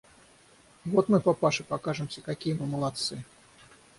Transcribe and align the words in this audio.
Вот 0.83 1.09
мы 1.09 1.19
папаше 1.21 1.63
покажемся, 1.63 2.21
какие 2.21 2.55
мы 2.55 2.65
молодцы! 2.65 3.23